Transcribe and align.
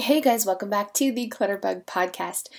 Hey 0.00 0.20
guys, 0.20 0.46
welcome 0.46 0.70
back 0.70 0.94
to 0.94 1.10
the 1.10 1.28
Clutterbug 1.28 1.84
podcast. 1.84 2.50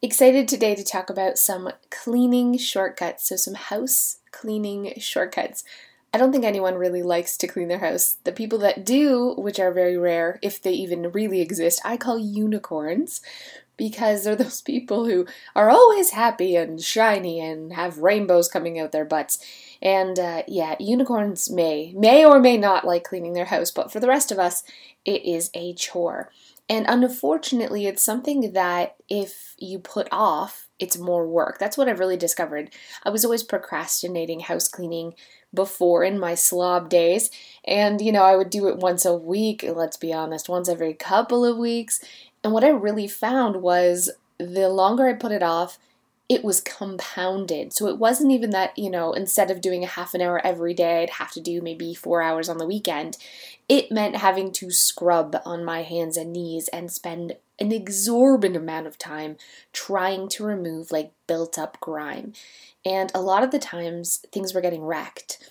Excited 0.00 0.48
today 0.48 0.74
to 0.74 0.82
talk 0.82 1.10
about 1.10 1.36
some 1.36 1.70
cleaning 1.90 2.56
shortcuts, 2.56 3.28
so 3.28 3.36
some 3.36 3.52
house 3.52 4.20
cleaning 4.32 4.94
shortcuts. 4.96 5.62
I 6.14 6.18
don't 6.18 6.32
think 6.32 6.46
anyone 6.46 6.76
really 6.76 7.02
likes 7.02 7.36
to 7.36 7.46
clean 7.46 7.68
their 7.68 7.80
house. 7.80 8.16
The 8.24 8.32
people 8.32 8.58
that 8.60 8.86
do, 8.86 9.34
which 9.36 9.60
are 9.60 9.74
very 9.74 9.98
rare, 9.98 10.38
if 10.40 10.62
they 10.62 10.72
even 10.72 11.12
really 11.12 11.42
exist, 11.42 11.82
I 11.84 11.98
call 11.98 12.18
unicorns 12.18 13.20
because 13.76 14.24
they're 14.24 14.34
those 14.36 14.62
people 14.62 15.04
who 15.04 15.26
are 15.54 15.68
always 15.68 16.10
happy 16.10 16.56
and 16.56 16.80
shiny 16.80 17.40
and 17.40 17.74
have 17.74 17.98
rainbows 17.98 18.48
coming 18.48 18.80
out 18.80 18.92
their 18.92 19.04
butts. 19.04 19.38
And 19.82 20.18
uh, 20.18 20.44
yeah, 20.48 20.76
unicorns 20.80 21.50
may 21.50 21.92
may 21.94 22.24
or 22.24 22.40
may 22.40 22.56
not 22.56 22.86
like 22.86 23.04
cleaning 23.04 23.34
their 23.34 23.44
house, 23.44 23.70
but 23.70 23.92
for 23.92 24.00
the 24.00 24.08
rest 24.08 24.32
of 24.32 24.38
us, 24.38 24.64
it 25.04 25.26
is 25.26 25.50
a 25.52 25.74
chore. 25.74 26.30
And 26.68 26.86
unfortunately, 26.88 27.86
it's 27.86 28.02
something 28.02 28.52
that 28.52 28.96
if 29.08 29.54
you 29.58 29.78
put 29.78 30.08
off, 30.10 30.68
it's 30.78 30.98
more 30.98 31.26
work. 31.26 31.58
That's 31.58 31.78
what 31.78 31.88
I've 31.88 32.00
really 32.00 32.16
discovered. 32.16 32.70
I 33.04 33.10
was 33.10 33.24
always 33.24 33.44
procrastinating 33.44 34.40
house 34.40 34.66
cleaning 34.68 35.14
before 35.54 36.02
in 36.02 36.18
my 36.18 36.34
slob 36.34 36.88
days. 36.88 37.30
And, 37.64 38.00
you 38.00 38.10
know, 38.10 38.24
I 38.24 38.36
would 38.36 38.50
do 38.50 38.68
it 38.68 38.78
once 38.78 39.04
a 39.04 39.16
week, 39.16 39.64
let's 39.66 39.96
be 39.96 40.12
honest, 40.12 40.48
once 40.48 40.68
every 40.68 40.92
couple 40.92 41.44
of 41.44 41.56
weeks. 41.56 42.00
And 42.42 42.52
what 42.52 42.64
I 42.64 42.68
really 42.68 43.08
found 43.08 43.62
was 43.62 44.10
the 44.38 44.68
longer 44.68 45.06
I 45.06 45.14
put 45.14 45.32
it 45.32 45.42
off, 45.42 45.78
it 46.28 46.42
was 46.42 46.60
compounded. 46.60 47.72
So 47.72 47.86
it 47.86 47.98
wasn't 47.98 48.32
even 48.32 48.50
that, 48.50 48.76
you 48.76 48.90
know, 48.90 49.12
instead 49.12 49.50
of 49.50 49.60
doing 49.60 49.84
a 49.84 49.88
half 49.88 50.12
an 50.12 50.20
hour 50.20 50.44
every 50.44 50.74
day, 50.74 51.02
I'd 51.02 51.10
have 51.10 51.30
to 51.32 51.40
do 51.40 51.60
maybe 51.60 51.94
four 51.94 52.20
hours 52.20 52.48
on 52.48 52.58
the 52.58 52.66
weekend. 52.66 53.16
It 53.68 53.92
meant 53.92 54.16
having 54.16 54.50
to 54.52 54.70
scrub 54.70 55.36
on 55.44 55.64
my 55.64 55.82
hands 55.82 56.16
and 56.16 56.32
knees 56.32 56.68
and 56.68 56.90
spend 56.90 57.36
an 57.60 57.70
exorbitant 57.70 58.56
amount 58.56 58.86
of 58.88 58.98
time 58.98 59.36
trying 59.72 60.28
to 60.30 60.44
remove 60.44 60.90
like 60.90 61.12
built 61.28 61.58
up 61.58 61.78
grime. 61.80 62.32
And 62.84 63.12
a 63.14 63.20
lot 63.20 63.44
of 63.44 63.52
the 63.52 63.58
times 63.58 64.24
things 64.32 64.52
were 64.52 64.60
getting 64.60 64.82
wrecked. 64.82 65.50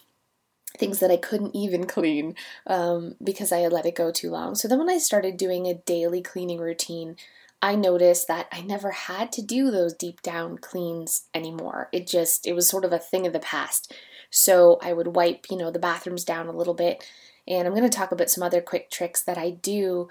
Things 0.77 0.99
that 0.99 1.09
I 1.09 1.15
couldn't 1.15 1.55
even 1.55 1.85
clean 1.87 2.35
um, 2.67 3.15
because 3.23 3.53
I 3.53 3.59
had 3.59 3.71
let 3.71 3.85
it 3.85 3.95
go 3.95 4.11
too 4.11 4.29
long. 4.29 4.55
So 4.55 4.67
then, 4.67 4.77
when 4.77 4.89
I 4.89 4.97
started 4.97 5.37
doing 5.37 5.67
a 5.67 5.73
daily 5.73 6.21
cleaning 6.21 6.59
routine, 6.59 7.15
I 7.61 7.75
noticed 7.75 8.27
that 8.27 8.47
I 8.51 8.61
never 8.61 8.91
had 8.91 9.31
to 9.33 9.41
do 9.41 9.71
those 9.71 9.93
deep 9.93 10.21
down 10.21 10.57
cleans 10.57 11.27
anymore. 11.33 11.89
It 11.91 12.07
just, 12.07 12.45
it 12.45 12.53
was 12.53 12.69
sort 12.69 12.85
of 12.85 12.91
a 12.91 12.99
thing 12.99 13.25
of 13.25 13.33
the 13.33 13.39
past. 13.39 13.93
So 14.29 14.79
I 14.81 14.93
would 14.93 15.15
wipe, 15.15 15.45
you 15.49 15.57
know, 15.57 15.71
the 15.71 15.79
bathrooms 15.79 16.23
down 16.23 16.47
a 16.47 16.55
little 16.55 16.73
bit. 16.73 17.03
And 17.47 17.67
I'm 17.67 17.73
going 17.73 17.89
to 17.89 17.97
talk 17.97 18.11
about 18.11 18.29
some 18.29 18.43
other 18.43 18.61
quick 18.61 18.89
tricks 18.89 19.23
that 19.23 19.37
I 19.37 19.51
do 19.51 20.09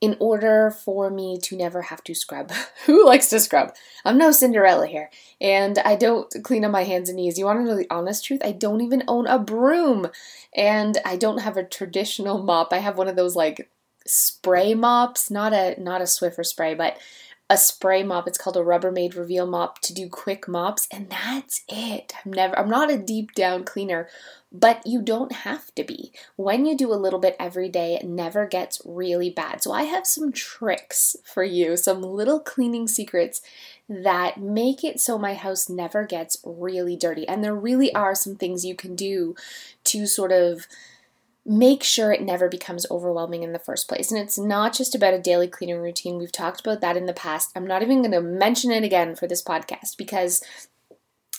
in 0.00 0.16
order 0.20 0.70
for 0.70 1.10
me 1.10 1.38
to 1.42 1.56
never 1.56 1.82
have 1.82 2.02
to 2.04 2.14
scrub. 2.14 2.52
Who 2.86 3.04
likes 3.04 3.28
to 3.30 3.40
scrub? 3.40 3.74
I'm 4.04 4.16
no 4.16 4.30
Cinderella 4.30 4.86
here. 4.86 5.10
And 5.40 5.78
I 5.78 5.96
don't 5.96 6.32
clean 6.44 6.64
up 6.64 6.70
my 6.70 6.84
hands 6.84 7.08
and 7.08 7.16
knees. 7.16 7.38
You 7.38 7.46
want 7.46 7.60
to 7.60 7.64
know 7.64 7.76
the 7.76 7.90
honest 7.90 8.24
truth? 8.24 8.40
I 8.44 8.52
don't 8.52 8.80
even 8.80 9.02
own 9.08 9.26
a 9.26 9.38
broom. 9.38 10.08
And 10.54 10.98
I 11.04 11.16
don't 11.16 11.42
have 11.42 11.56
a 11.56 11.64
traditional 11.64 12.42
mop. 12.42 12.72
I 12.72 12.78
have 12.78 12.96
one 12.96 13.08
of 13.08 13.16
those 13.16 13.34
like 13.34 13.68
spray 14.08 14.74
mops, 14.74 15.30
not 15.30 15.52
a 15.52 15.80
not 15.80 16.00
a 16.00 16.04
Swiffer 16.04 16.44
spray, 16.44 16.74
but 16.74 16.98
a 17.50 17.56
spray 17.56 18.02
mop. 18.02 18.28
It's 18.28 18.36
called 18.36 18.56
a 18.56 18.60
Rubbermaid 18.60 19.16
Reveal 19.16 19.46
mop 19.46 19.80
to 19.80 19.94
do 19.94 20.08
quick 20.08 20.46
mops, 20.48 20.86
and 20.92 21.08
that's 21.08 21.62
it. 21.68 22.12
I'm 22.24 22.32
never 22.32 22.58
I'm 22.58 22.68
not 22.68 22.90
a 22.90 22.98
deep 22.98 23.32
down 23.32 23.64
cleaner, 23.64 24.08
but 24.52 24.86
you 24.86 25.00
don't 25.00 25.32
have 25.32 25.74
to 25.76 25.84
be. 25.84 26.12
When 26.36 26.66
you 26.66 26.76
do 26.76 26.92
a 26.92 26.96
little 26.96 27.18
bit 27.18 27.36
every 27.40 27.68
day, 27.68 27.94
it 27.94 28.06
never 28.06 28.46
gets 28.46 28.82
really 28.84 29.30
bad. 29.30 29.62
So 29.62 29.72
I 29.72 29.84
have 29.84 30.06
some 30.06 30.30
tricks 30.30 31.16
for 31.24 31.42
you, 31.42 31.76
some 31.76 32.02
little 32.02 32.40
cleaning 32.40 32.86
secrets 32.86 33.40
that 33.88 34.38
make 34.38 34.84
it 34.84 35.00
so 35.00 35.18
my 35.18 35.32
house 35.32 35.70
never 35.70 36.04
gets 36.04 36.36
really 36.44 36.96
dirty. 36.96 37.26
And 37.26 37.42
there 37.42 37.54
really 37.54 37.94
are 37.94 38.14
some 38.14 38.36
things 38.36 38.64
you 38.64 38.74
can 38.74 38.94
do 38.94 39.34
to 39.84 40.06
sort 40.06 40.32
of 40.32 40.66
make 41.48 41.82
sure 41.82 42.12
it 42.12 42.20
never 42.20 42.46
becomes 42.46 42.86
overwhelming 42.90 43.42
in 43.42 43.52
the 43.52 43.58
first 43.58 43.88
place. 43.88 44.12
And 44.12 44.20
it's 44.20 44.38
not 44.38 44.74
just 44.74 44.94
about 44.94 45.14
a 45.14 45.20
daily 45.20 45.48
cleaning 45.48 45.80
routine. 45.80 46.18
We've 46.18 46.30
talked 46.30 46.60
about 46.60 46.82
that 46.82 46.96
in 46.96 47.06
the 47.06 47.14
past. 47.14 47.50
I'm 47.56 47.66
not 47.66 47.82
even 47.82 48.02
going 48.02 48.12
to 48.12 48.20
mention 48.20 48.70
it 48.70 48.84
again 48.84 49.16
for 49.16 49.26
this 49.26 49.42
podcast 49.42 49.96
because 49.96 50.44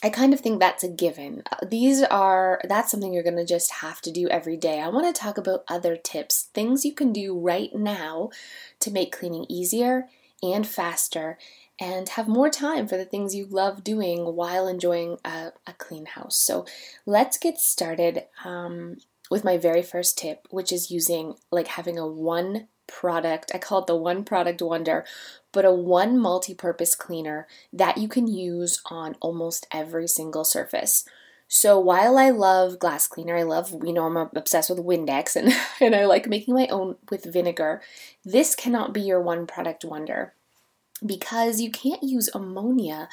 I 0.01 0.09
kind 0.09 0.33
of 0.33 0.39
think 0.39 0.59
that's 0.59 0.83
a 0.83 0.89
given. 0.89 1.43
These 1.67 2.01
are, 2.03 2.59
that's 2.67 2.89
something 2.89 3.13
you're 3.13 3.21
going 3.21 3.35
to 3.35 3.45
just 3.45 3.71
have 3.71 4.01
to 4.01 4.11
do 4.11 4.27
every 4.29 4.57
day. 4.57 4.81
I 4.81 4.87
want 4.87 5.13
to 5.13 5.21
talk 5.21 5.37
about 5.37 5.63
other 5.67 5.95
tips, 5.95 6.49
things 6.53 6.85
you 6.85 6.93
can 6.93 7.13
do 7.13 7.37
right 7.37 7.69
now 7.75 8.31
to 8.79 8.91
make 8.91 9.15
cleaning 9.15 9.45
easier 9.47 10.07
and 10.41 10.65
faster 10.65 11.37
and 11.79 12.09
have 12.09 12.27
more 12.27 12.49
time 12.49 12.87
for 12.87 12.97
the 12.97 13.05
things 13.05 13.35
you 13.35 13.45
love 13.45 13.83
doing 13.83 14.35
while 14.35 14.67
enjoying 14.67 15.17
a, 15.23 15.51
a 15.67 15.73
clean 15.77 16.07
house. 16.07 16.35
So 16.35 16.65
let's 17.05 17.37
get 17.37 17.59
started. 17.59 18.23
Um, 18.43 18.97
with 19.29 19.43
my 19.43 19.57
very 19.57 19.81
first 19.81 20.17
tip, 20.17 20.47
which 20.49 20.71
is 20.71 20.91
using 20.91 21.35
like 21.51 21.67
having 21.67 21.97
a 21.97 22.07
one 22.07 22.67
product, 22.87 23.51
I 23.53 23.59
call 23.59 23.81
it 23.81 23.87
the 23.87 23.95
one 23.95 24.23
product 24.23 24.61
wonder, 24.61 25.05
but 25.51 25.65
a 25.65 25.71
one 25.71 26.17
multi 26.17 26.53
purpose 26.53 26.95
cleaner 26.95 27.47
that 27.71 27.97
you 27.97 28.07
can 28.07 28.27
use 28.27 28.81
on 28.87 29.15
almost 29.21 29.67
every 29.71 30.07
single 30.07 30.43
surface. 30.43 31.05
So 31.47 31.79
while 31.79 32.17
I 32.17 32.29
love 32.29 32.77
glass 32.77 33.07
cleaner, 33.07 33.35
I 33.35 33.43
love, 33.43 33.75
you 33.83 33.91
know, 33.91 34.05
I'm 34.05 34.17
obsessed 34.35 34.69
with 34.69 34.79
Windex 34.79 35.35
and, 35.35 35.51
and 35.81 35.95
I 35.95 36.05
like 36.05 36.27
making 36.27 36.53
my 36.53 36.67
own 36.67 36.97
with 37.09 37.31
vinegar. 37.31 37.81
This 38.23 38.55
cannot 38.55 38.93
be 38.93 39.01
your 39.01 39.21
one 39.21 39.47
product 39.47 39.83
wonder 39.83 40.33
because 41.05 41.61
you 41.61 41.71
can't 41.71 42.03
use 42.03 42.29
ammonia 42.33 43.09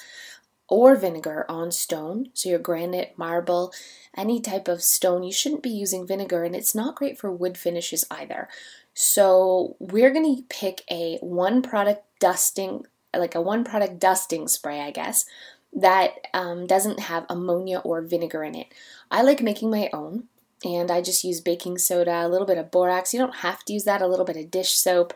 or 0.68 0.96
vinegar 0.96 1.46
on 1.48 1.70
stone. 1.70 2.30
So, 2.34 2.48
your 2.48 2.58
granite, 2.58 3.14
marble, 3.16 3.72
any 4.16 4.40
type 4.40 4.68
of 4.68 4.82
stone, 4.82 5.22
you 5.22 5.32
shouldn't 5.32 5.62
be 5.62 5.70
using 5.70 6.06
vinegar, 6.06 6.44
and 6.44 6.54
it's 6.54 6.74
not 6.74 6.96
great 6.96 7.18
for 7.18 7.30
wood 7.30 7.56
finishes 7.56 8.04
either. 8.10 8.48
So, 8.94 9.76
we're 9.78 10.12
going 10.12 10.36
to 10.36 10.42
pick 10.48 10.82
a 10.90 11.18
one 11.20 11.62
product 11.62 12.04
dusting, 12.20 12.86
like 13.14 13.34
a 13.34 13.40
one 13.40 13.64
product 13.64 13.98
dusting 13.98 14.48
spray, 14.48 14.80
I 14.80 14.90
guess, 14.90 15.26
that 15.72 16.12
um, 16.32 16.66
doesn't 16.66 17.00
have 17.00 17.26
ammonia 17.28 17.78
or 17.80 18.00
vinegar 18.00 18.42
in 18.42 18.54
it. 18.54 18.68
I 19.10 19.22
like 19.22 19.42
making 19.42 19.70
my 19.70 19.90
own. 19.92 20.24
And 20.64 20.90
I 20.90 21.02
just 21.02 21.22
use 21.22 21.40
baking 21.40 21.78
soda, 21.78 22.26
a 22.26 22.28
little 22.28 22.46
bit 22.46 22.58
of 22.58 22.70
borax. 22.70 23.12
You 23.12 23.20
don't 23.20 23.36
have 23.36 23.62
to 23.66 23.72
use 23.74 23.84
that, 23.84 24.00
a 24.00 24.06
little 24.06 24.24
bit 24.24 24.38
of 24.38 24.50
dish 24.50 24.72
soap, 24.72 25.12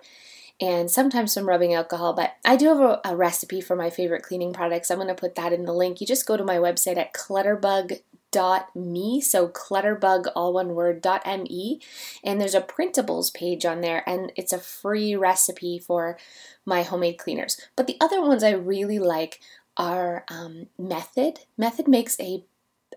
and 0.60 0.90
sometimes 0.90 1.32
some 1.32 1.48
rubbing 1.48 1.74
alcohol. 1.74 2.12
But 2.12 2.36
I 2.44 2.56
do 2.56 2.68
have 2.68 2.80
a, 2.80 3.00
a 3.04 3.16
recipe 3.16 3.60
for 3.60 3.76
my 3.76 3.90
favorite 3.90 4.22
cleaning 4.22 4.52
products. 4.52 4.90
I'm 4.90 4.98
going 4.98 5.08
to 5.08 5.14
put 5.14 5.34
that 5.36 5.52
in 5.52 5.64
the 5.64 5.72
link. 5.72 6.00
You 6.00 6.06
just 6.06 6.26
go 6.26 6.36
to 6.36 6.44
my 6.44 6.56
website 6.56 6.98
at 6.98 7.14
clutterbug.me, 7.14 9.20
so 9.20 9.48
clutterbug, 9.48 10.30
all 10.36 10.52
one 10.52 10.74
word, 10.74 11.04
.me, 11.26 11.80
and 12.22 12.40
there's 12.40 12.54
a 12.54 12.60
printables 12.60 13.32
page 13.32 13.64
on 13.64 13.80
there, 13.80 14.08
and 14.08 14.32
it's 14.36 14.52
a 14.52 14.58
free 14.58 15.16
recipe 15.16 15.78
for 15.78 16.18
my 16.66 16.82
homemade 16.82 17.18
cleaners. 17.18 17.60
But 17.74 17.86
the 17.86 17.96
other 18.00 18.20
ones 18.20 18.44
I 18.44 18.50
really 18.50 18.98
like 18.98 19.40
are 19.76 20.24
um, 20.28 20.66
Method. 20.78 21.40
Method 21.56 21.88
makes 21.88 22.20
a 22.20 22.44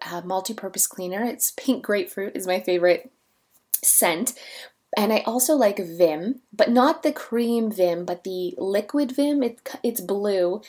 uh, 0.02 0.22
multi-purpose 0.25 0.88
cleaner. 0.88 1.23
It's 1.23 1.52
pink 1.52 1.84
grapefruit 1.84 2.35
is 2.35 2.47
my 2.47 2.59
favorite 2.59 3.12
scent, 3.84 4.34
and 4.97 5.13
I 5.13 5.19
also 5.19 5.55
like 5.55 5.77
Vim, 5.77 6.41
but 6.51 6.69
not 6.69 7.03
the 7.03 7.11
cream 7.11 7.71
Vim, 7.71 8.05
but 8.05 8.23
the 8.23 8.55
liquid 8.57 9.11
Vim. 9.11 9.43
It, 9.43 9.67
it's 9.83 10.01
blue, 10.01 10.61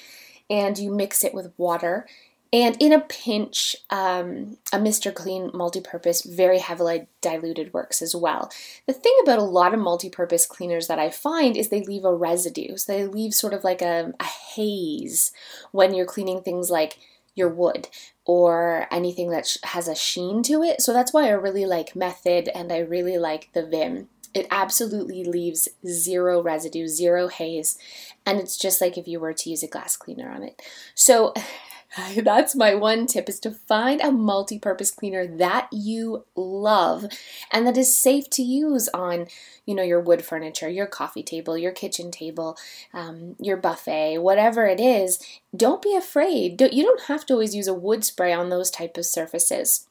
and 0.49 0.79
you 0.79 0.93
mix 0.95 1.25
it 1.25 1.35
with 1.35 1.53
water. 1.57 2.07
And 2.53 2.77
in 2.81 2.93
a 2.93 3.01
pinch, 3.01 3.75
um, 3.91 4.59
a 4.73 4.79
Mr. 4.79 5.13
Clean 5.13 5.51
multi-purpose, 5.53 6.23
very 6.23 6.61
heavily 6.61 7.09
diluted 7.21 7.73
works 7.73 8.01
as 8.01 8.15
well. 8.15 8.49
The 8.87 8.93
thing 8.93 9.13
about 9.25 9.41
a 9.41 9.43
lot 9.43 9.75
of 9.75 9.81
multi-purpose 9.81 10.47
cleaners 10.47 10.87
that 10.87 11.01
I 11.01 11.11
find 11.11 11.57
is 11.57 11.69
they 11.69 11.83
leave 11.83 12.05
a 12.05 12.15
residue. 12.15 12.77
So 12.77 12.93
they 12.93 13.07
leave 13.09 13.35
sort 13.35 13.55
of 13.55 13.65
like 13.65 13.83
a, 13.83 14.13
a 14.21 14.25
haze 14.25 15.33
when 15.73 15.95
you're 15.95 16.07
cleaning 16.07 16.43
things 16.43 16.71
like 16.71 16.99
your 17.35 17.49
wood 17.49 17.89
or 18.25 18.87
anything 18.91 19.31
that 19.31 19.57
has 19.65 19.89
a 19.89 19.97
sheen 19.97 20.45
to 20.45 20.63
it. 20.63 20.81
So 20.81 20.93
that's 20.93 21.13
why 21.13 21.27
I 21.27 21.33
really 21.33 21.67
like 21.67 21.97
Method 21.97 22.49
and 22.55 22.73
I 22.73 22.79
really 22.79 23.19
like 23.19 23.51
the 23.53 23.67
Vim. 23.67 24.09
It 24.35 24.47
absolutely 24.51 25.25
leaves 25.25 25.69
zero 25.87 26.43
residue, 26.43 26.89
zero 26.89 27.29
haze, 27.29 27.79
and 28.27 28.39
it's 28.41 28.57
just 28.57 28.81
like 28.81 28.99
if 28.99 29.07
you 29.07 29.21
were 29.21 29.33
to 29.33 29.51
use 29.51 29.63
a 29.63 29.69
glass 29.69 29.97
cleaner 29.97 30.31
on 30.31 30.43
it. 30.43 30.61
So 30.95 31.33
that's 32.17 32.55
my 32.55 32.75
one 32.75 33.07
tip 33.07 33.29
is 33.29 33.39
to 33.41 33.51
find 33.51 34.01
a 34.01 34.11
multi-purpose 34.11 34.91
cleaner 34.91 35.27
that 35.27 35.69
you 35.73 36.25
love 36.35 37.07
and 37.53 37.67
that 37.67 37.77
is 37.77 37.97
safe 37.97 38.29
to 38.31 38.43
use 38.43 38.89
on 38.89 39.27
you 39.65 39.75
know 39.75 39.83
your 39.83 40.01
wood 40.01 40.25
furniture 40.25 40.69
your 40.69 40.87
coffee 40.87 41.23
table 41.23 41.57
your 41.57 41.73
kitchen 41.73 42.11
table 42.11 42.57
um, 42.93 43.37
your 43.39 43.57
buffet 43.57 44.19
whatever 44.19 44.67
it 44.67 44.81
is. 44.81 45.19
Don't 45.57 45.83
be 45.83 45.95
afraid. 45.95 46.57
Don't, 46.57 46.73
you 46.73 46.83
don't 46.83 47.03
have 47.03 47.25
to 47.27 47.35
always 47.35 47.55
use 47.55 47.69
a 47.69 47.75
wood 47.75 48.05
spray 48.05 48.33
on 48.33 48.49
those 48.49 48.71
type 48.71 48.97
of 48.97 49.07
surfaces 49.07 49.87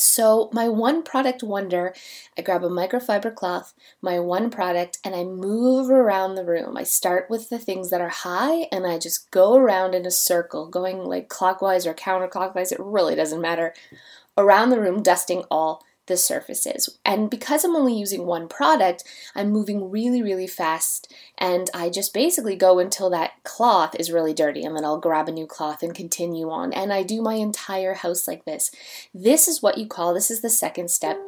So, 0.00 0.50
my 0.52 0.68
one 0.68 1.02
product 1.02 1.42
wonder, 1.42 1.94
I 2.36 2.42
grab 2.42 2.62
a 2.64 2.68
microfiber 2.68 3.34
cloth, 3.34 3.74
my 4.00 4.18
one 4.18 4.50
product, 4.50 4.98
and 5.04 5.14
I 5.14 5.24
move 5.24 5.90
around 5.90 6.34
the 6.34 6.44
room. 6.44 6.76
I 6.76 6.84
start 6.84 7.28
with 7.28 7.48
the 7.50 7.58
things 7.58 7.90
that 7.90 8.00
are 8.00 8.08
high 8.08 8.68
and 8.72 8.86
I 8.86 8.98
just 8.98 9.30
go 9.30 9.56
around 9.56 9.94
in 9.94 10.06
a 10.06 10.10
circle, 10.10 10.68
going 10.68 10.98
like 11.04 11.28
clockwise 11.28 11.86
or 11.86 11.94
counterclockwise, 11.94 12.72
it 12.72 12.80
really 12.80 13.14
doesn't 13.14 13.40
matter, 13.40 13.74
around 14.36 14.70
the 14.70 14.80
room, 14.80 15.02
dusting 15.02 15.44
all 15.50 15.84
the 16.08 16.16
surfaces. 16.16 16.98
And 17.04 17.30
because 17.30 17.64
I'm 17.64 17.76
only 17.76 17.96
using 17.96 18.26
one 18.26 18.48
product, 18.48 19.04
I'm 19.34 19.50
moving 19.50 19.90
really, 19.90 20.22
really 20.22 20.46
fast. 20.46 21.12
And 21.38 21.70
I 21.72 21.90
just 21.90 22.12
basically 22.12 22.56
go 22.56 22.78
until 22.78 23.10
that 23.10 23.42
cloth 23.44 23.94
is 23.98 24.10
really 24.10 24.34
dirty. 24.34 24.64
And 24.64 24.76
then 24.76 24.84
I'll 24.84 24.98
grab 24.98 25.28
a 25.28 25.32
new 25.32 25.46
cloth 25.46 25.82
and 25.82 25.94
continue 25.94 26.50
on. 26.50 26.72
And 26.72 26.92
I 26.92 27.02
do 27.02 27.22
my 27.22 27.34
entire 27.34 27.94
house 27.94 28.26
like 28.26 28.44
this. 28.44 28.70
This 29.14 29.46
is 29.46 29.62
what 29.62 29.78
you 29.78 29.86
call, 29.86 30.12
this 30.12 30.30
is 30.30 30.40
the 30.40 30.50
second 30.50 30.90
step 30.90 31.18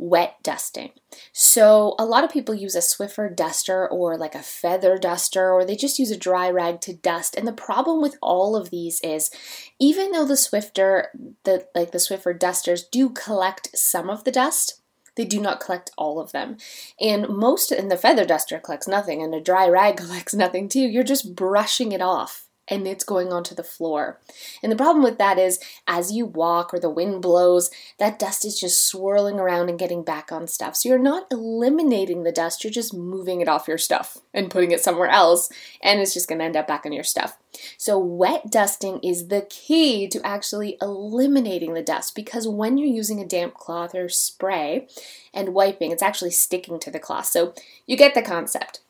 wet 0.00 0.36
dusting. 0.42 0.90
So 1.32 1.94
a 1.98 2.06
lot 2.06 2.24
of 2.24 2.30
people 2.30 2.54
use 2.54 2.74
a 2.74 2.78
Swiffer 2.78 3.34
duster 3.34 3.86
or 3.86 4.16
like 4.16 4.34
a 4.34 4.42
feather 4.42 4.96
duster 4.96 5.52
or 5.52 5.64
they 5.64 5.76
just 5.76 5.98
use 5.98 6.10
a 6.10 6.16
dry 6.16 6.48
rag 6.48 6.80
to 6.82 6.94
dust. 6.94 7.36
And 7.36 7.46
the 7.46 7.52
problem 7.52 8.00
with 8.00 8.16
all 8.22 8.56
of 8.56 8.70
these 8.70 9.00
is 9.02 9.30
even 9.78 10.12
though 10.12 10.24
the 10.24 10.34
Swiffer 10.34 11.04
the 11.44 11.66
like 11.74 11.90
the 11.90 11.98
Swiffer 11.98 12.36
dusters 12.36 12.82
do 12.82 13.10
collect 13.10 13.76
some 13.76 14.08
of 14.08 14.24
the 14.24 14.32
dust, 14.32 14.80
they 15.16 15.26
do 15.26 15.38
not 15.38 15.60
collect 15.60 15.90
all 15.98 16.18
of 16.18 16.32
them. 16.32 16.56
And 16.98 17.28
most 17.28 17.70
and 17.70 17.90
the 17.90 17.98
feather 17.98 18.24
duster 18.24 18.58
collects 18.58 18.88
nothing 18.88 19.22
and 19.22 19.34
a 19.34 19.40
dry 19.40 19.68
rag 19.68 19.96
collects 19.98 20.34
nothing 20.34 20.70
too. 20.70 20.80
You're 20.80 21.04
just 21.04 21.34
brushing 21.34 21.92
it 21.92 22.00
off 22.00 22.48
and 22.70 22.86
it's 22.86 23.04
going 23.04 23.32
onto 23.32 23.54
the 23.54 23.64
floor. 23.64 24.20
And 24.62 24.70
the 24.70 24.76
problem 24.76 25.02
with 25.02 25.18
that 25.18 25.38
is, 25.38 25.58
as 25.86 26.12
you 26.12 26.24
walk 26.24 26.72
or 26.72 26.78
the 26.78 26.88
wind 26.88 27.20
blows, 27.20 27.70
that 27.98 28.18
dust 28.18 28.44
is 28.44 28.58
just 28.58 28.86
swirling 28.86 29.40
around 29.40 29.68
and 29.68 29.78
getting 29.78 30.04
back 30.04 30.30
on 30.30 30.46
stuff. 30.46 30.76
So 30.76 30.88
you're 30.88 30.98
not 30.98 31.26
eliminating 31.30 32.22
the 32.22 32.32
dust, 32.32 32.62
you're 32.62 32.72
just 32.72 32.94
moving 32.94 33.40
it 33.40 33.48
off 33.48 33.68
your 33.68 33.78
stuff 33.78 34.18
and 34.32 34.50
putting 34.50 34.70
it 34.70 34.82
somewhere 34.82 35.08
else, 35.08 35.50
and 35.82 36.00
it's 36.00 36.14
just 36.14 36.28
to 36.28 36.40
end 36.40 36.56
up 36.56 36.68
back 36.68 36.86
on 36.86 36.92
your 36.92 37.04
stuff. 37.04 37.36
So, 37.76 37.98
wet 37.98 38.50
dusting 38.50 39.00
is 39.02 39.28
the 39.28 39.42
key 39.42 40.06
to 40.08 40.24
actually 40.24 40.78
eliminating 40.80 41.74
the 41.74 41.82
dust 41.82 42.14
because 42.14 42.46
when 42.46 42.78
you're 42.78 42.86
using 42.86 43.20
a 43.20 43.26
damp 43.26 43.54
cloth 43.54 43.94
or 43.94 44.08
spray 44.08 44.86
and 45.34 45.54
wiping, 45.54 45.90
it's 45.90 46.02
actually 46.02 46.30
sticking 46.30 46.78
to 46.78 46.90
the 46.90 47.00
cloth. 47.00 47.26
So, 47.26 47.52
you 47.86 47.96
get 47.96 48.14
the 48.14 48.22
concept 48.22 48.80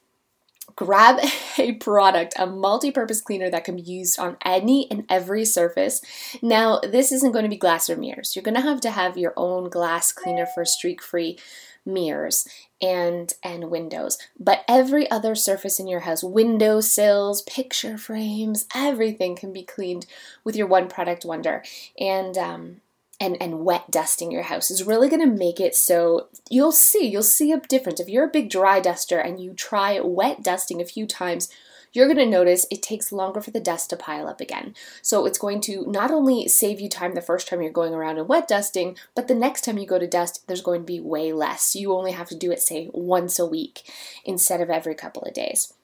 grab 0.77 1.21
a 1.59 1.73
product, 1.73 2.35
a 2.39 2.47
multi 2.47 2.91
purpose 2.91 3.21
cleaner 3.21 3.51
that 3.51 3.65
can 3.65 3.77
be 3.77 3.83
used 3.83 4.19
on 4.19 4.37
any 4.45 4.91
and 4.91 5.05
every 5.09 5.45
surface. 5.45 6.01
Now, 6.43 6.81
this 6.81 7.13
isn't 7.13 7.33
going 7.33 7.45
to 7.45 7.51
be 7.51 7.57
glass 7.57 7.91
or 7.91 7.97
mirrors. 7.97 8.35
You're 8.35 8.43
going 8.43 8.55
to 8.55 8.61
have 8.61 8.81
to 8.83 8.91
have 8.91 9.17
your 9.17 9.35
own 9.37 9.69
glass 9.69 10.13
cleaner 10.13 10.47
for 10.47 10.65
streak 10.65 11.03
free 11.03 11.39
mirrors 11.87 12.47
and 12.83 13.33
and 13.43 13.71
windows 13.71 14.19
but 14.39 14.65
every 14.69 15.11
other 15.11 15.35
surface 15.35 15.81
in 15.81 15.87
your 15.87 16.01
house 16.01 16.23
window 16.23 16.81
sills 16.81 17.43
picture 17.43 17.97
frames 17.97 18.67
everything 18.75 19.35
can 19.35 19.51
be 19.53 19.63
cleaned 19.63 20.05
with 20.45 20.55
your 20.55 20.67
one 20.67 20.89
product 20.89 21.25
wonder 21.25 21.63
and 21.99 22.37
um, 22.37 22.81
and, 23.21 23.37
and 23.41 23.65
wet 23.65 23.91
dusting 23.91 24.33
your 24.33 24.43
house 24.43 24.71
is 24.71 24.85
really 24.85 25.09
going 25.09 25.21
to 25.21 25.27
make 25.27 25.61
it 25.61 25.75
so 25.75 26.29
you'll 26.49 26.73
see 26.73 27.07
you'll 27.07 27.23
see 27.23 27.53
a 27.53 27.61
difference. 27.61 28.01
If 28.01 28.09
you're 28.09 28.25
a 28.25 28.31
big 28.31 28.51
dry 28.51 28.81
duster 28.81 29.19
and 29.19 29.41
you 29.41 29.53
try 29.53 30.01
wet 30.01 30.43
dusting 30.43 30.81
a 30.81 30.87
few 30.87 31.07
times 31.07 31.49
you're 31.93 32.07
going 32.07 32.19
to 32.19 32.27
notice 32.27 32.67
it 32.71 32.83
takes 32.83 33.11
longer 33.11 33.41
for 33.41 33.51
the 33.51 33.59
dust 33.59 33.91
to 33.91 33.97
pile 33.97 34.29
up 34.29 34.41
again. 34.41 34.77
So 35.03 35.27
it's 35.27 35.39
going 35.39 35.61
to 35.63 35.85
not 35.87 36.13
only 36.13 36.47
save 36.47 36.81
you 36.81 36.89
time 36.89 37.15
the 37.15 37.21
first 37.21 37.49
time 37.49 37.61
you're 37.61 37.73
going 37.73 37.93
around 37.93 38.17
and 38.17 38.29
wet 38.29 38.49
dusting 38.49 38.97
but 39.15 39.29
the 39.29 39.35
next 39.35 39.65
time 39.65 39.77
you 39.77 39.87
go 39.87 39.99
to 39.99 40.07
dust 40.07 40.47
there's 40.47 40.63
going 40.63 40.81
to 40.81 40.87
be 40.87 41.01
way 41.01 41.33
less. 41.33 41.77
You 41.77 41.93
only 41.93 42.13
have 42.13 42.29
to 42.29 42.37
do 42.37 42.51
it 42.51 42.61
say 42.61 42.89
once 42.93 43.39
a 43.39 43.47
week 43.47 43.83
instead 44.25 44.61
of 44.61 44.71
every 44.71 44.95
couple 44.95 45.23
of 45.23 45.35
days 45.35 45.75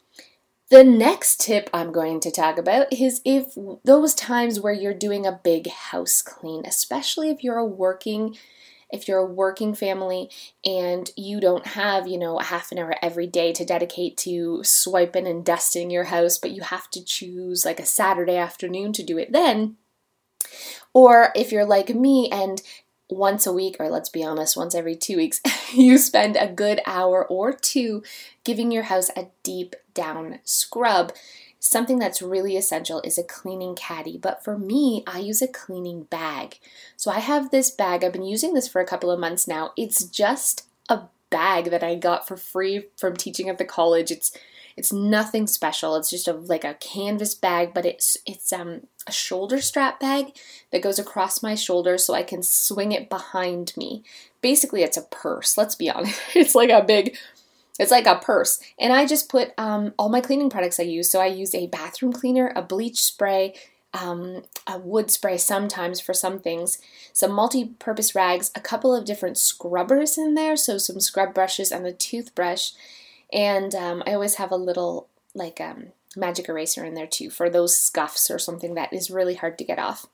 the 0.71 0.85
next 0.85 1.41
tip 1.41 1.71
I'm 1.73 1.93
going 1.93 2.21
to 2.21 2.31
talk 2.31 2.59
about 2.59 2.93
is 2.93 3.21
if 3.25 3.57
those 3.85 4.15
times 4.15 4.61
where 4.61 4.73
you're 4.73 4.95
doing 4.95 5.27
a 5.27 5.41
big 5.43 5.69
house 5.69 6.23
clean, 6.23 6.65
especially 6.67 7.31
if 7.31 7.45
you're 7.45 7.59
a 7.59 7.67
working 7.67 8.37
if 8.91 9.09
you're 9.09 9.19
a 9.19 9.27
working 9.27 9.75
family 9.75 10.31
and 10.65 11.11
you 11.17 11.41
don't 11.41 11.67
have, 11.67 12.07
you 12.07 12.17
know, 12.17 12.39
a 12.39 12.45
half 12.45 12.71
an 12.71 12.79
hour 12.79 12.95
every 13.03 13.27
day 13.27 13.53
to 13.53 13.65
dedicate 13.65 14.17
to 14.17 14.63
swiping 14.63 15.27
and 15.27 15.45
dusting 15.45 15.91
your 15.91 16.05
house, 16.05 16.39
but 16.39 16.53
you 16.53 16.63
have 16.63 16.89
to 16.91 17.05
choose 17.05 17.65
like 17.65 17.81
a 17.81 17.87
Saturday 17.87 18.37
afternoon 18.37 18.93
to 18.93 19.03
do 19.03 19.19
it 19.19 19.33
then, 19.33 19.77
or 20.95 21.33
if 21.35 21.51
you're 21.51 21.67
like 21.67 21.89
me 21.89 22.29
and 22.31 22.63
once 23.09 23.47
a 23.47 23.53
week, 23.53 23.77
or 23.79 23.89
let's 23.89 24.09
be 24.09 24.25
honest, 24.25 24.57
once 24.57 24.75
every 24.75 24.97
two 24.97 25.17
weeks, 25.17 25.41
you 25.73 25.99
spend 25.99 26.37
a 26.37 26.49
good 26.49 26.81
hour 26.87 27.27
or 27.27 27.53
two 27.53 28.03
giving 28.45 28.71
your 28.71 28.85
house 28.85 29.11
a 29.17 29.29
deep 29.43 29.77
down 29.95 30.39
scrub. 30.45 31.13
Something 31.59 31.99
that's 31.99 32.23
really 32.23 32.57
essential 32.57 33.01
is 33.03 33.19
a 33.19 33.25
cleaning 33.25 33.75
caddy, 33.75 34.19
but 34.19 34.45
for 34.45 34.59
me, 34.59 35.03
I 35.07 35.19
use 35.19 35.43
a 35.43 35.49
cleaning 35.49 36.05
bag. 36.05 36.59
So 36.97 37.11
I 37.11 37.19
have 37.21 37.51
this 37.51 37.71
bag, 37.71 38.05
I've 38.05 38.13
been 38.13 38.23
using 38.23 38.55
this 38.55 38.69
for 38.69 38.81
a 38.81 38.87
couple 38.87 39.11
of 39.11 39.19
months 39.19 39.49
now. 39.49 39.73
It's 39.77 40.05
just 40.05 40.67
a 40.89 41.03
bag 41.31 41.71
that 41.71 41.83
I 41.83 41.95
got 41.95 42.27
for 42.27 42.37
free 42.37 42.87
from 42.97 43.17
teaching 43.17 43.49
at 43.49 43.59
the 43.59 43.65
college. 43.65 44.11
It's 44.11 44.37
it's 44.77 44.93
nothing 44.93 45.47
special. 45.47 45.97
It's 45.97 46.11
just 46.11 46.29
a 46.29 46.33
like 46.33 46.65
a 46.65 46.75
canvas 46.75 47.35
bag, 47.35 47.73
but 47.75 47.87
it's 47.87 48.19
it's 48.27 48.53
um 48.53 48.83
a 49.07 49.13
shoulder 49.13 49.61
strap 49.61 50.01
bag 50.01 50.37
that 50.73 50.83
goes 50.83 50.99
across 50.99 51.43
my 51.43 51.55
shoulder 51.55 51.97
so 51.97 52.15
I 52.15 52.23
can 52.23 52.43
swing 52.43 52.93
it 52.93 53.09
behind 53.09 53.73
me. 53.77 54.03
Basically, 54.43 54.83
it's 54.83 54.97
a 54.97 55.03
purse. 55.03 55.57
Let's 55.57 55.75
be 55.75 55.91
honest. 55.91 56.21
It's 56.35 56.55
like 56.55 56.71
a 56.71 56.83
big 56.83 57.17
it's 57.79 57.91
like 57.91 58.07
a 58.07 58.17
purse. 58.17 58.59
And 58.79 58.93
I 58.93 59.07
just 59.07 59.29
put 59.29 59.53
um, 59.59 59.93
all 59.99 60.09
my 60.09 60.21
cleaning 60.21 60.51
products 60.51 60.81
I 60.81 60.85
use. 60.85 61.11
So 61.11 61.21
I 61.21 61.27
use 61.27 61.55
a 61.55 61.67
bathroom 61.67 62.13
cleaner, 62.13 62.53
a 62.57 62.63
bleach 62.63 63.01
spray, 63.01 63.55
um, 63.97 64.43
a 64.67 64.79
wood 64.79 65.11
spray 65.11 65.39
sometimes 65.39 66.01
for 66.01 66.13
some 66.13 66.39
things, 66.39 66.79
some 67.13 67.33
multi 67.33 67.67
purpose 67.79 68.15
rags, 68.15 68.51
a 68.55 68.61
couple 68.61 68.95
of 68.95 69.05
different 69.05 69.39
scrubbers 69.39 70.19
in 70.19 70.35
there. 70.35 70.57
So 70.57 70.79
some 70.79 71.01
scrub 71.01 71.35
brushes 71.35 71.73
and 71.73 71.87
a 71.87 71.93
toothbrush. 71.93 72.73
And 73.33 73.75
um, 73.75 74.03
I 74.07 74.15
always 74.15 74.37
have 74.37 74.51
a 74.51 74.57
little 74.57 75.09
like 75.35 75.61
um, 75.61 75.89
magic 76.17 76.49
eraser 76.49 76.85
in 76.85 76.95
there 76.95 77.07
too 77.07 77.31
for 77.31 77.51
those 77.51 77.77
scuffs 77.77 78.31
or 78.31 78.39
something 78.39 78.75
that 78.75 78.93
is 78.93 79.11
really 79.11 79.35
hard 79.35 79.59
to 79.59 79.65
get 79.65 79.79
off. 79.79 80.07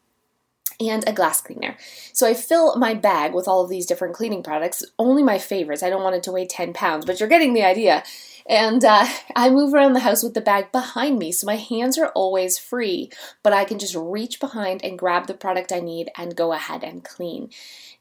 And 0.80 1.06
a 1.06 1.12
glass 1.12 1.40
cleaner. 1.40 1.76
So 2.12 2.26
I 2.26 2.34
fill 2.34 2.76
my 2.76 2.94
bag 2.94 3.34
with 3.34 3.46
all 3.46 3.62
of 3.62 3.70
these 3.70 3.86
different 3.86 4.14
cleaning 4.14 4.42
products, 4.42 4.82
only 4.98 5.22
my 5.22 5.38
favorites. 5.38 5.82
I 5.82 5.90
don't 5.90 6.02
want 6.02 6.16
it 6.16 6.22
to 6.24 6.32
weigh 6.32 6.46
10 6.46 6.72
pounds, 6.72 7.04
but 7.04 7.20
you're 7.20 7.28
getting 7.28 7.52
the 7.52 7.62
idea. 7.62 8.02
And 8.48 8.84
uh, 8.84 9.06
I 9.36 9.50
move 9.50 9.72
around 9.72 9.92
the 9.92 10.00
house 10.00 10.22
with 10.22 10.34
the 10.34 10.40
bag 10.40 10.72
behind 10.72 11.18
me, 11.18 11.32
so 11.32 11.46
my 11.46 11.56
hands 11.56 11.96
are 11.98 12.08
always 12.08 12.58
free, 12.58 13.10
but 13.42 13.52
I 13.52 13.64
can 13.64 13.78
just 13.78 13.94
reach 13.94 14.40
behind 14.40 14.84
and 14.84 14.98
grab 14.98 15.26
the 15.26 15.34
product 15.34 15.72
I 15.72 15.80
need 15.80 16.10
and 16.16 16.36
go 16.36 16.52
ahead 16.52 16.82
and 16.82 17.04
clean. 17.04 17.50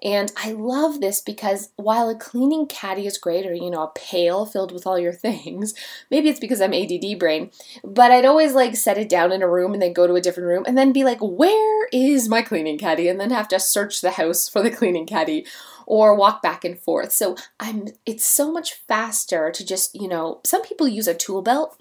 And 0.04 0.32
I 0.36 0.52
love 0.54 1.00
this 1.00 1.22
because 1.22 1.70
while 1.76 2.10
a 2.10 2.16
cleaning 2.16 2.66
caddy 2.66 3.06
is 3.06 3.20
great, 3.20 3.46
or 3.46 3.54
you 3.54 3.70
know, 3.70 3.84
a 3.84 3.92
pail 3.94 4.46
filled 4.46 4.72
with 4.72 4.88
all 4.88 4.98
your 4.98 5.14
things, 5.22 5.74
maybe 6.10 6.30
it's 6.30 6.40
because 6.40 6.62
I'm 6.62 6.74
ADD 6.74 7.20
brain, 7.20 7.52
but 7.84 8.12
I'd 8.12 8.26
always 8.26 8.54
like 8.54 8.76
set 8.76 8.98
it 8.98 9.10
down 9.10 9.32
in 9.32 9.44
a 9.44 9.50
room 9.50 9.74
and 9.74 9.82
then 9.82 9.94
go 9.94 10.08
to 10.08 10.16
a 10.16 10.22
different 10.22 10.48
room 10.48 10.64
and 10.68 10.78
then 10.78 10.92
be 10.92 11.04
like, 11.04 11.20
where 11.22 11.81
is 11.92 12.30
my 12.30 12.42
cleaning 12.42 12.78
caddy? 12.78 13.08
And 13.08 13.20
then 13.20 13.32
have 13.32 13.48
to 13.50 13.60
search 13.60 14.02
the 14.02 14.12
house 14.12 14.48
for 14.48 14.62
the 14.62 14.72
cleaning 14.72 15.06
caddy 15.06 15.46
or 15.86 16.16
walk 16.16 16.42
back 16.42 16.64
and 16.64 16.80
forth. 16.80 17.12
So 17.12 17.36
I'm 17.60 17.90
it's 18.06 18.26
so 18.26 18.52
much 18.52 18.74
faster 18.74 19.52
to 19.52 19.66
just, 19.66 19.96
you 19.96 20.08
know, 20.08 20.40
some 20.46 20.62
people 20.62 20.88
use 20.88 21.08
a 21.08 21.14
tool 21.14 21.42
belt 21.42 21.81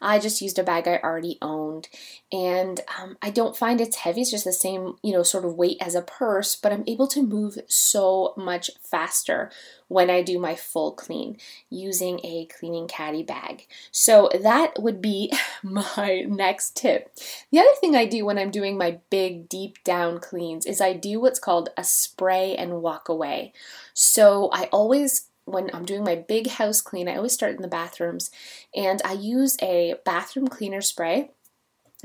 I 0.00 0.18
just 0.18 0.42
used 0.42 0.58
a 0.58 0.62
bag 0.62 0.86
I 0.86 0.98
already 1.02 1.38
owned, 1.42 1.88
and 2.32 2.80
um, 3.00 3.16
I 3.22 3.30
don't 3.30 3.56
find 3.56 3.80
it's 3.80 3.96
heavy. 3.96 4.22
It's 4.22 4.30
just 4.30 4.44
the 4.44 4.52
same, 4.52 4.96
you 5.02 5.12
know, 5.12 5.22
sort 5.22 5.44
of 5.44 5.54
weight 5.54 5.78
as 5.80 5.94
a 5.94 6.02
purse, 6.02 6.56
but 6.56 6.72
I'm 6.72 6.84
able 6.86 7.06
to 7.08 7.22
move 7.22 7.58
so 7.66 8.34
much 8.36 8.70
faster 8.82 9.50
when 9.90 10.08
I 10.08 10.22
do 10.22 10.38
my 10.38 10.54
full 10.54 10.92
clean 10.92 11.36
using 11.68 12.20
a 12.22 12.46
cleaning 12.46 12.86
caddy 12.86 13.24
bag. 13.24 13.66
So 13.90 14.30
that 14.40 14.80
would 14.80 15.02
be 15.02 15.32
my 15.64 16.24
next 16.28 16.76
tip. 16.76 17.12
The 17.50 17.58
other 17.58 17.74
thing 17.80 17.96
I 17.96 18.06
do 18.06 18.24
when 18.24 18.38
I'm 18.38 18.52
doing 18.52 18.78
my 18.78 19.00
big 19.10 19.48
deep 19.48 19.82
down 19.82 20.20
cleans 20.20 20.64
is 20.64 20.80
I 20.80 20.92
do 20.92 21.20
what's 21.20 21.40
called 21.40 21.70
a 21.76 21.82
spray 21.82 22.54
and 22.54 22.82
walk 22.82 23.08
away. 23.08 23.52
So 23.92 24.48
I 24.52 24.66
always 24.66 25.29
when 25.44 25.70
I'm 25.74 25.84
doing 25.84 26.04
my 26.04 26.16
big 26.16 26.48
house 26.48 26.80
clean, 26.80 27.08
I 27.08 27.16
always 27.16 27.32
start 27.32 27.56
in 27.56 27.62
the 27.62 27.68
bathrooms 27.68 28.30
and 28.74 29.00
I 29.04 29.12
use 29.12 29.56
a 29.62 29.94
bathroom 30.04 30.48
cleaner 30.48 30.80
spray. 30.80 31.30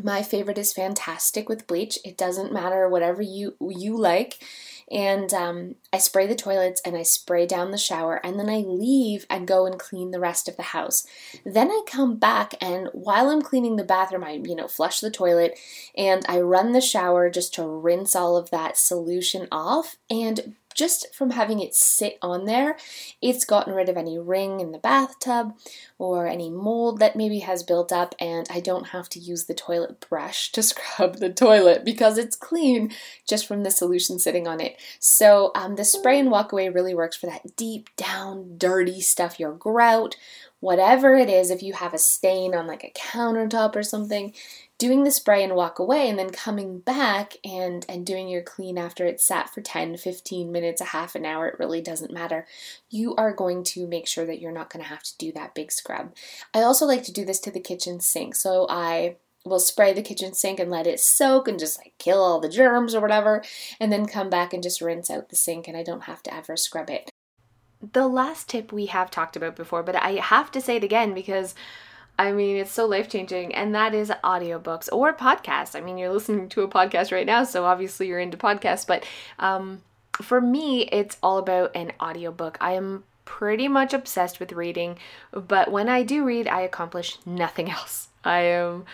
My 0.02 0.24
favorite 0.24 0.58
is 0.58 0.74
Fantastik 0.74 1.48
with 1.48 1.68
bleach. 1.68 1.98
It 2.04 2.18
doesn't 2.18 2.52
matter 2.52 2.90
whatever 2.90 3.22
you 3.22 3.56
you 3.62 3.98
like. 3.98 4.44
And 4.92 5.34
um, 5.34 5.76
I 5.92 5.98
spray 5.98 6.28
the 6.28 6.36
toilets 6.36 6.82
and 6.86 6.96
I 6.96 7.02
spray 7.04 7.48
down 7.48 7.72
the 7.72 7.78
shower, 7.78 8.24
and 8.24 8.38
then 8.38 8.50
I 8.50 8.58
leave 8.58 9.26
and 9.30 9.48
go 9.48 9.66
and 9.66 9.80
clean 9.80 10.12
the 10.12 10.20
rest 10.20 10.48
of 10.48 10.58
the 10.58 10.64
house. 10.64 11.08
Then 11.44 11.72
I 11.72 11.82
come 11.88 12.18
back, 12.18 12.54
and 12.62 12.90
while 12.94 13.30
I'm 13.30 13.42
cleaning 13.42 13.78
the 13.78 13.84
bathroom, 13.84 14.24
I 14.24 14.32
you 14.32 14.56
know 14.56 14.68
flush 14.68 15.00
the 15.00 15.10
toilet 15.10 15.58
and 15.98 16.24
I 16.28 16.42
run 16.42 16.74
the 16.74 16.82
shower 16.82 17.30
just 17.30 17.54
to 17.56 17.66
rinse 17.66 18.16
all 18.16 18.36
of 18.38 18.52
that 18.52 18.78
solution 18.78 19.48
off. 19.52 19.96
And 20.10 20.56
just 20.76 21.16
from 21.16 21.32
having 21.32 21.60
it 21.60 21.74
sit 21.74 22.18
on 22.22 22.46
there, 22.46 22.78
it's 23.22 23.46
gotten 23.46 23.74
rid 23.74 23.90
of 23.90 23.98
any 23.98 24.20
ring 24.20 24.60
in 24.60 24.72
the 24.72 24.78
bathtub 24.78 25.54
or 25.98 26.28
any 26.28 26.50
mold 26.50 27.00
that 27.00 27.16
maybe 27.16 27.40
has 27.40 27.64
built 27.64 27.92
up, 27.92 28.14
and 28.20 28.46
I 28.52 28.60
don't 28.60 28.90
have 28.90 29.10
to 29.10 29.20
use 29.20 29.46
the 29.46 29.54
toilet 29.54 30.06
brush 30.08 30.52
to 30.52 30.62
scrub 30.64 31.18
the 31.18 31.32
toilet 31.32 31.84
because 31.84 32.18
it's 32.18 32.36
clean 32.36 32.92
just 33.28 33.48
from 33.48 33.64
the 33.64 33.72
solution 33.72 34.20
sitting 34.20 34.48
on 34.48 34.60
it. 34.60 34.80
So, 35.00 35.52
um, 35.56 35.76
the 35.76 35.86
spray 35.86 36.20
and 36.20 36.30
walk 36.30 36.52
away 36.52 36.70
really 36.70 36.94
works 36.94 37.16
for 37.16 37.28
that 37.28 37.56
deep 37.56 37.90
down, 37.96 38.58
dirty 38.58 39.02
stuff, 39.02 39.40
your 39.40 39.54
grout, 39.54 40.16
whatever 40.60 41.16
it 41.16 41.30
is. 41.30 41.50
If 41.52 41.62
you 41.64 41.74
have 41.74 41.94
a 41.94 42.00
stain 42.00 42.54
on 42.54 42.68
like 42.68 42.84
a 42.84 42.92
countertop 42.92 43.76
or 43.76 43.84
something, 43.84 44.34
doing 44.78 45.04
the 45.04 45.12
spray 45.12 45.44
and 45.44 45.56
walk 45.56 45.80
away 45.80 46.10
and 46.10 46.20
then 46.20 46.30
coming 46.30 46.80
back 46.80 47.34
and 47.44 47.86
and 47.88 48.06
doing 48.06 48.28
your 48.28 48.42
clean 48.42 48.78
after 48.78 49.06
it's 49.06 49.26
sat 49.26 49.50
for 49.50 49.62
10 49.62 49.98
15 49.98 50.52
minutes 50.52 50.82
a 50.82 50.86
half 50.86 51.16
an 51.16 51.26
hour 51.26 51.48
it 51.48 51.60
really 51.60 51.82
doesn't 51.82 52.12
matter. 52.12 52.46
You 52.90 53.16
are 53.16 53.34
going 53.34 53.64
to 53.66 53.88
make 53.88 54.08
sure 54.08 54.26
that 54.26 54.40
you're 54.40 54.52
not 54.52 54.70
going 54.70 54.84
to 54.84 54.90
have 54.90 55.04
to 55.04 55.18
do 55.18 55.32
that 55.34 55.56
big 55.56 55.72
scrub. 55.72 56.14
I 56.54 56.62
also 56.62 56.86
like 56.86 57.04
to 57.04 57.14
do 57.14 57.26
this 57.26 57.40
to 57.42 57.52
the 57.52 57.60
kitchen 57.60 58.00
sink. 58.00 58.36
So 58.36 58.68
i 58.70 59.16
will 59.46 59.60
spray 59.60 59.94
the 59.94 60.02
kitchen 60.02 60.34
sink 60.34 60.60
and 60.60 60.72
let 60.72 60.88
it 60.88 61.00
soak 61.00 61.48
and 61.48 61.60
just 61.60 61.78
like 61.78 61.94
kill 62.00 62.22
all 62.22 62.40
the 62.40 62.50
germs 62.50 62.96
or 62.96 63.00
whatever 63.00 63.44
and 63.80 63.92
then 63.92 64.08
come 64.08 64.28
back 64.28 64.54
and 64.54 64.64
just 64.64 64.82
rinse 64.82 65.10
out 65.10 65.30
the 65.30 65.36
sink 65.36 65.68
and 65.68 65.78
i 65.78 65.84
don't 65.84 66.06
have 66.06 66.24
to 66.24 66.34
ever 66.34 66.58
scrub 66.58 66.90
it. 66.90 67.12
The 67.94 68.08
last 68.08 68.50
tip 68.50 68.72
we 68.72 68.88
have 68.88 69.12
talked 69.12 69.36
about 69.36 69.56
before 69.56 69.84
but 69.84 69.96
i 69.96 70.14
have 70.14 70.52
to 70.52 70.62
say 70.62 70.78
it 70.78 70.84
again 70.84 71.14
because 71.14 71.54
I 72.18 72.32
mean, 72.32 72.58
it's 72.58 72.72
so 72.72 72.86
life 72.86 73.10
changing, 73.10 73.54
and 73.54 73.76
that 73.76 73.94
is 73.94 74.10
audiobooks 74.24 74.90
or 74.92 75.14
podcasts. 75.14 75.76
I 75.76 75.82
mean, 75.82 75.98
you're 75.98 76.14
listening 76.14 76.50
to 76.50 76.62
a 76.62 76.68
podcast 76.68 77.12
right 77.12 77.26
now, 77.26 77.44
so 77.44 77.66
obviously 77.66 78.08
you're 78.08 78.20
into 78.20 78.38
podcasts, 78.38 78.88
but 78.88 79.06
um, 79.40 79.82
for 80.22 80.40
me, 80.40 80.84
it's 80.92 81.18
all 81.22 81.38
about 81.38 81.76
an 81.76 81.92
audiobook. 82.02 82.58
I 82.62 82.74
am 82.74 83.04
pretty 83.26 83.68
much 83.68 83.94
obsessed 83.94 84.40
with 84.40 84.54
reading, 84.54 84.98
but 85.32 85.72
when 85.72 85.90
I 85.90 86.04
do 86.04 86.24
read, 86.24 86.48
I 86.48 86.62
accomplish 86.62 87.18
nothing 87.26 87.70
else. 87.78 88.10
I 88.24 88.40
am 88.42 88.86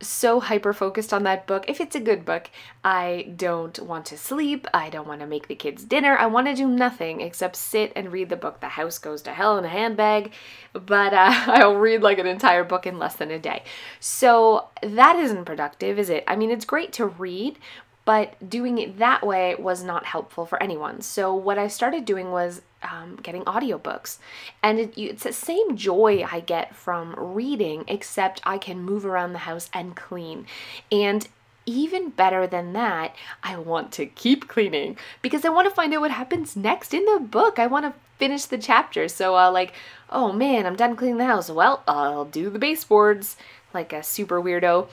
so 0.00 0.40
hyper 0.40 0.72
focused 0.72 1.12
on 1.12 1.22
that 1.22 1.46
book. 1.46 1.64
If 1.68 1.80
it's 1.80 1.96
a 1.96 2.00
good 2.00 2.24
book, 2.24 2.50
I 2.82 3.32
don't 3.36 3.78
want 3.80 4.06
to 4.06 4.18
sleep. 4.18 4.66
I 4.74 4.90
don't 4.90 5.08
want 5.08 5.20
to 5.20 5.26
make 5.26 5.48
the 5.48 5.54
kids 5.54 5.84
dinner. 5.84 6.16
I 6.16 6.26
want 6.26 6.46
to 6.46 6.54
do 6.54 6.68
nothing 6.68 7.20
except 7.20 7.56
sit 7.56 7.92
and 7.96 8.12
read 8.12 8.28
the 8.28 8.36
book. 8.36 8.60
The 8.60 8.68
house 8.68 8.98
goes 8.98 9.22
to 9.22 9.30
hell 9.32 9.56
in 9.58 9.64
a 9.64 9.68
handbag, 9.68 10.32
but 10.72 11.14
uh, 11.14 11.32
I'll 11.46 11.76
read 11.76 12.02
like 12.02 12.18
an 12.18 12.26
entire 12.26 12.64
book 12.64 12.86
in 12.86 12.98
less 12.98 13.16
than 13.16 13.30
a 13.30 13.38
day. 13.38 13.62
So 14.00 14.68
that 14.82 15.16
isn't 15.16 15.44
productive, 15.44 15.98
is 15.98 16.10
it? 16.10 16.24
I 16.26 16.36
mean, 16.36 16.50
it's 16.50 16.64
great 16.64 16.92
to 16.94 17.06
read, 17.06 17.58
but 18.04 18.48
doing 18.48 18.78
it 18.78 18.98
that 18.98 19.26
way 19.26 19.54
was 19.54 19.82
not 19.82 20.06
helpful 20.06 20.44
for 20.44 20.62
anyone. 20.62 21.00
So 21.00 21.34
what 21.34 21.58
I 21.58 21.68
started 21.68 22.04
doing 22.04 22.30
was 22.30 22.62
um, 22.82 23.18
getting 23.22 23.44
audiobooks. 23.44 24.18
And 24.62 24.78
it, 24.78 24.94
it's 24.96 25.24
the 25.24 25.32
same 25.32 25.76
joy 25.76 26.24
I 26.30 26.40
get 26.40 26.74
from 26.74 27.14
reading, 27.16 27.84
except 27.88 28.40
I 28.44 28.58
can 28.58 28.82
move 28.82 29.06
around 29.06 29.32
the 29.32 29.38
house 29.38 29.70
and 29.72 29.96
clean. 29.96 30.46
And 30.92 31.26
even 31.66 32.10
better 32.10 32.46
than 32.46 32.74
that, 32.74 33.14
I 33.42 33.56
want 33.56 33.90
to 33.92 34.06
keep 34.06 34.48
cleaning 34.48 34.98
because 35.22 35.44
I 35.44 35.48
want 35.48 35.68
to 35.68 35.74
find 35.74 35.94
out 35.94 36.02
what 36.02 36.10
happens 36.10 36.56
next 36.56 36.92
in 36.92 37.04
the 37.06 37.20
book. 37.20 37.58
I 37.58 37.66
want 37.66 37.86
to 37.86 37.94
finish 38.18 38.44
the 38.44 38.58
chapter. 38.58 39.08
So, 39.08 39.36
uh, 39.36 39.50
like, 39.50 39.72
oh 40.10 40.30
man, 40.30 40.66
I'm 40.66 40.76
done 40.76 40.94
cleaning 40.94 41.18
the 41.18 41.24
house. 41.24 41.50
Well, 41.50 41.82
I'll 41.88 42.26
do 42.26 42.50
the 42.50 42.58
baseboards 42.58 43.36
like 43.72 43.92
a 43.92 44.02
super 44.02 44.40
weirdo 44.40 44.88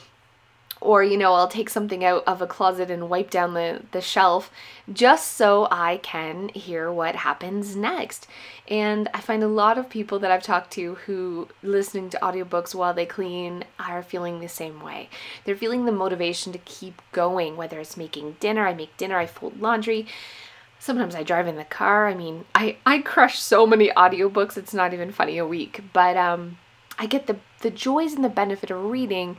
or 0.82 1.04
you 1.04 1.16
know 1.16 1.34
i'll 1.34 1.48
take 1.48 1.70
something 1.70 2.04
out 2.04 2.24
of 2.28 2.42
a 2.42 2.48
closet 2.48 2.90
and 2.90 3.10
wipe 3.10 3.30
down 3.30 3.54
the, 3.54 3.82
the 3.92 4.02
shelf 4.02 4.52
just 4.92 5.34
so 5.34 5.68
i 5.72 5.98
can 5.98 6.50
hear 6.50 6.92
what 6.92 7.16
happens 7.16 7.76
next. 7.76 8.28
And 8.68 9.08
i 9.14 9.22
find 9.22 9.44
a 9.44 9.48
lot 9.48 9.78
of 9.78 9.90
people 9.90 10.20
that 10.20 10.32
i've 10.32 10.44
talked 10.44 10.72
to 10.72 10.96
who 11.06 11.48
listening 11.64 12.10
to 12.10 12.20
audiobooks 12.22 12.76
while 12.76 12.94
they 12.94 13.06
clean 13.06 13.64
are 13.80 14.04
feeling 14.04 14.40
the 14.40 14.50
same 14.50 14.82
way. 14.82 15.10
They're 15.46 15.56
feeling 15.56 15.86
the 15.86 15.92
motivation 15.92 16.52
to 16.54 16.60
keep 16.60 17.02
going 17.12 17.56
whether 17.56 17.80
it's 17.80 17.96
making 17.96 18.38
dinner 18.40 18.68
i 18.68 18.74
make 18.74 18.98
dinner 18.98 19.18
i 19.18 19.28
fold 19.28 19.62
laundry. 19.62 20.08
Sometimes 20.80 21.14
i 21.14 21.22
drive 21.22 21.48
in 21.48 21.58
the 21.58 21.64
car. 21.64 22.08
I 22.08 22.16
mean 22.16 22.46
i 22.56 22.78
i 22.86 23.00
crush 23.00 23.40
so 23.40 23.68
many 23.68 23.90
audiobooks 23.90 24.58
it's 24.58 24.74
not 24.74 24.94
even 24.94 25.12
funny 25.12 25.38
a 25.38 25.46
week. 25.46 25.84
But 25.94 26.18
um 26.18 26.58
i 26.98 27.06
get 27.06 27.28
the 27.28 27.38
the 27.62 27.70
joys 27.70 28.14
and 28.14 28.24
the 28.24 28.30
benefit 28.30 28.72
of 28.72 28.84
reading 28.84 29.38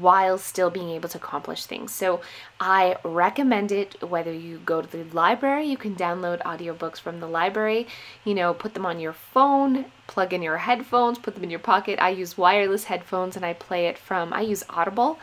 while 0.00 0.38
still 0.38 0.70
being 0.70 0.90
able 0.90 1.08
to 1.08 1.18
accomplish 1.18 1.66
things. 1.66 1.92
So 1.92 2.20
I 2.58 2.96
recommend 3.04 3.70
it 3.70 4.02
whether 4.02 4.32
you 4.32 4.58
go 4.64 4.80
to 4.80 4.88
the 4.88 5.04
library, 5.14 5.66
you 5.66 5.76
can 5.76 5.94
download 5.94 6.42
audiobooks 6.42 6.98
from 6.98 7.20
the 7.20 7.28
library, 7.28 7.86
you 8.24 8.34
know, 8.34 8.54
put 8.54 8.74
them 8.74 8.86
on 8.86 8.98
your 8.98 9.12
phone, 9.12 9.86
plug 10.06 10.32
in 10.32 10.42
your 10.42 10.58
headphones, 10.58 11.18
put 11.18 11.34
them 11.34 11.44
in 11.44 11.50
your 11.50 11.60
pocket. 11.60 11.98
I 12.00 12.10
use 12.10 12.38
wireless 12.38 12.84
headphones 12.84 13.36
and 13.36 13.44
I 13.44 13.52
play 13.52 13.86
it 13.86 13.98
from 13.98 14.32
I 14.32 14.40
use 14.40 14.64
Audible. 14.70 15.18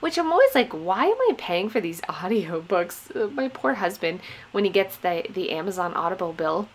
Which 0.00 0.16
I'm 0.16 0.30
always 0.30 0.54
like, 0.54 0.72
why 0.72 1.06
am 1.06 1.16
I 1.28 1.32
paying 1.36 1.68
for 1.68 1.80
these 1.80 2.00
audiobooks? 2.08 3.16
Uh, 3.16 3.26
my 3.28 3.48
poor 3.48 3.74
husband, 3.74 4.20
when 4.52 4.64
he 4.64 4.70
gets 4.70 4.96
the, 4.96 5.24
the 5.28 5.50
Amazon 5.50 5.92
Audible 5.94 6.32
bill, 6.32 6.68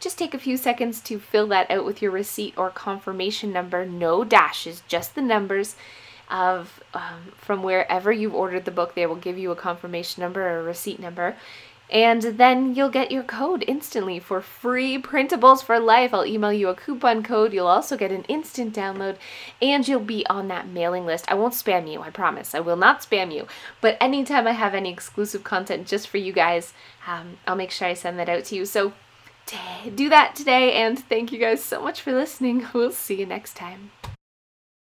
Just 0.00 0.18
take 0.18 0.34
a 0.34 0.38
few 0.38 0.58
seconds 0.58 1.00
to 1.02 1.18
fill 1.18 1.46
that 1.46 1.70
out 1.70 1.86
with 1.86 2.02
your 2.02 2.10
receipt 2.10 2.52
or 2.58 2.68
confirmation 2.68 3.54
number. 3.54 3.86
No 3.86 4.22
dashes, 4.22 4.82
just 4.86 5.14
the 5.14 5.22
numbers 5.22 5.76
of 6.28 6.82
um, 6.92 7.32
from 7.36 7.62
wherever 7.62 8.12
you've 8.12 8.34
ordered 8.34 8.64
the 8.64 8.70
book. 8.70 8.94
They 8.94 9.06
will 9.06 9.16
give 9.16 9.38
you 9.38 9.50
a 9.50 9.56
confirmation 9.56 10.22
number 10.22 10.42
or 10.42 10.60
a 10.60 10.62
receipt 10.62 11.00
number. 11.00 11.36
And 11.92 12.22
then 12.22 12.74
you'll 12.74 12.88
get 12.88 13.12
your 13.12 13.22
code 13.22 13.62
instantly 13.68 14.18
for 14.18 14.40
free 14.40 15.00
printables 15.00 15.62
for 15.62 15.78
life. 15.78 16.14
I'll 16.14 16.24
email 16.24 16.52
you 16.52 16.68
a 16.68 16.74
coupon 16.74 17.22
code. 17.22 17.52
You'll 17.52 17.66
also 17.66 17.98
get 17.98 18.10
an 18.10 18.24
instant 18.24 18.74
download 18.74 19.18
and 19.60 19.86
you'll 19.86 20.00
be 20.00 20.26
on 20.26 20.48
that 20.48 20.66
mailing 20.66 21.04
list. 21.04 21.26
I 21.28 21.34
won't 21.34 21.52
spam 21.52 21.92
you, 21.92 22.00
I 22.00 22.08
promise. 22.08 22.54
I 22.54 22.60
will 22.60 22.78
not 22.78 23.02
spam 23.02 23.32
you. 23.32 23.46
But 23.82 23.98
anytime 24.00 24.46
I 24.46 24.52
have 24.52 24.74
any 24.74 24.90
exclusive 24.90 25.44
content 25.44 25.86
just 25.86 26.08
for 26.08 26.16
you 26.16 26.32
guys, 26.32 26.72
um, 27.06 27.36
I'll 27.46 27.56
make 27.56 27.70
sure 27.70 27.86
I 27.86 27.94
send 27.94 28.18
that 28.18 28.30
out 28.30 28.46
to 28.46 28.56
you. 28.56 28.64
So 28.64 28.94
do 29.94 30.08
that 30.08 30.34
today 30.34 30.72
and 30.72 30.98
thank 30.98 31.30
you 31.30 31.38
guys 31.38 31.62
so 31.62 31.82
much 31.82 32.00
for 32.00 32.12
listening. 32.12 32.66
We'll 32.72 32.92
see 32.92 33.20
you 33.20 33.26
next 33.26 33.54
time. 33.54 33.90